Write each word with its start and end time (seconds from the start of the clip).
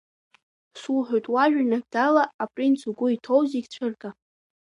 Суҳәоит, 0.79 1.25
уажәа 1.33 1.63
нагӡала, 1.69 2.23
апринц, 2.43 2.81
угәы 2.89 3.07
иҭоу 3.15 3.41
зегь 3.51 3.67
цәырга. 3.73 4.09